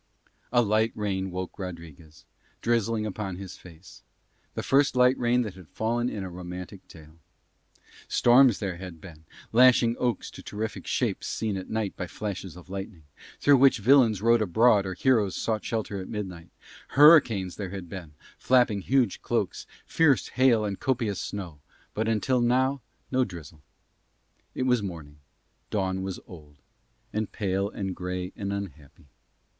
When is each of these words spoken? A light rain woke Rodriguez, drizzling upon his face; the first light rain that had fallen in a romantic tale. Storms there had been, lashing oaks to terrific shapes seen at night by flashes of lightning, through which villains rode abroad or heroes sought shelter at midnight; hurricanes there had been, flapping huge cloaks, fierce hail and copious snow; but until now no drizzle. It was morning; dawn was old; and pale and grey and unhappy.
A 0.51 0.63
light 0.63 0.91
rain 0.95 1.29
woke 1.29 1.59
Rodriguez, 1.59 2.25
drizzling 2.63 3.05
upon 3.05 3.35
his 3.35 3.55
face; 3.55 4.01
the 4.55 4.63
first 4.63 4.95
light 4.95 5.15
rain 5.19 5.43
that 5.43 5.53
had 5.53 5.67
fallen 5.69 6.09
in 6.09 6.23
a 6.23 6.29
romantic 6.31 6.87
tale. 6.87 7.19
Storms 8.07 8.57
there 8.57 8.77
had 8.77 8.99
been, 8.99 9.25
lashing 9.51 9.95
oaks 9.99 10.31
to 10.31 10.41
terrific 10.41 10.87
shapes 10.87 11.27
seen 11.27 11.55
at 11.55 11.69
night 11.69 11.95
by 11.95 12.07
flashes 12.07 12.55
of 12.57 12.67
lightning, 12.67 13.03
through 13.39 13.57
which 13.57 13.77
villains 13.77 14.23
rode 14.23 14.41
abroad 14.41 14.87
or 14.87 14.95
heroes 14.95 15.35
sought 15.35 15.63
shelter 15.63 15.99
at 16.01 16.09
midnight; 16.09 16.49
hurricanes 16.97 17.55
there 17.57 17.69
had 17.69 17.87
been, 17.87 18.15
flapping 18.39 18.81
huge 18.81 19.21
cloaks, 19.21 19.67
fierce 19.85 20.29
hail 20.29 20.65
and 20.65 20.79
copious 20.79 21.19
snow; 21.21 21.59
but 21.93 22.07
until 22.07 22.41
now 22.41 22.81
no 23.11 23.23
drizzle. 23.23 23.61
It 24.55 24.63
was 24.63 24.81
morning; 24.81 25.19
dawn 25.69 26.01
was 26.01 26.19
old; 26.25 26.57
and 27.13 27.31
pale 27.31 27.69
and 27.69 27.95
grey 27.95 28.33
and 28.35 28.51
unhappy. 28.51 29.05